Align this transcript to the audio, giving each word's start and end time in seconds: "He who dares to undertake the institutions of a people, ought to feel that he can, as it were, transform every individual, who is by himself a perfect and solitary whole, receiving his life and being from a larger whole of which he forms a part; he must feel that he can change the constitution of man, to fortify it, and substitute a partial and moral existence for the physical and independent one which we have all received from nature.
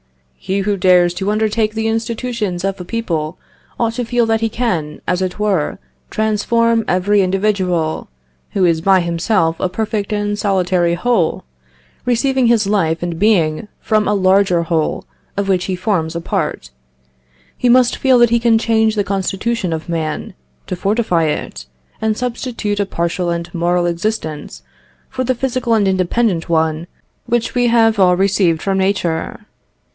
"He 0.39 0.61
who 0.61 0.75
dares 0.77 1.13
to 1.13 1.29
undertake 1.29 1.75
the 1.75 1.85
institutions 1.87 2.63
of 2.65 2.81
a 2.81 2.83
people, 2.83 3.37
ought 3.79 3.93
to 3.93 4.03
feel 4.03 4.25
that 4.25 4.41
he 4.41 4.49
can, 4.49 4.99
as 5.07 5.21
it 5.21 5.37
were, 5.37 5.77
transform 6.09 6.83
every 6.87 7.21
individual, 7.21 8.07
who 8.53 8.65
is 8.65 8.81
by 8.81 9.01
himself 9.01 9.59
a 9.59 9.69
perfect 9.69 10.11
and 10.11 10.39
solitary 10.39 10.95
whole, 10.95 11.43
receiving 12.03 12.47
his 12.47 12.65
life 12.65 13.03
and 13.03 13.19
being 13.19 13.67
from 13.79 14.07
a 14.07 14.15
larger 14.15 14.63
whole 14.63 15.05
of 15.37 15.47
which 15.47 15.65
he 15.65 15.75
forms 15.75 16.15
a 16.15 16.21
part; 16.21 16.71
he 17.55 17.69
must 17.69 17.95
feel 17.95 18.17
that 18.17 18.31
he 18.31 18.39
can 18.39 18.57
change 18.57 18.95
the 18.95 19.03
constitution 19.03 19.71
of 19.71 19.87
man, 19.87 20.33
to 20.65 20.75
fortify 20.75 21.25
it, 21.25 21.67
and 22.01 22.17
substitute 22.17 22.79
a 22.79 22.87
partial 22.87 23.29
and 23.29 23.53
moral 23.53 23.85
existence 23.85 24.63
for 25.07 25.23
the 25.23 25.35
physical 25.35 25.75
and 25.75 25.87
independent 25.87 26.49
one 26.49 26.87
which 27.27 27.53
we 27.53 27.67
have 27.67 27.99
all 27.99 28.15
received 28.17 28.63
from 28.63 28.79
nature. 28.79 29.41